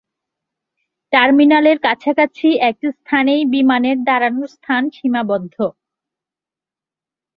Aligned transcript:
টার্মিনালের 1.13 1.77
কাছাকাছি 1.85 2.47
একটি 2.69 2.87
স্থানেই 2.97 3.41
বিমানের 3.53 3.97
দাঁড়ানোর 4.07 4.49
স্থান 4.55 4.83
সীমাবদ্ধ। 4.95 5.55